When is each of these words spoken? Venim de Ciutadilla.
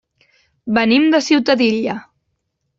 Venim 0.77 1.05
de 1.17 1.21
Ciutadilla. 1.27 1.97